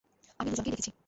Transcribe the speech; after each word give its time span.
আমি 0.39 0.49
দুজনকেই 0.49 0.73
দেখেছি। 0.73 0.91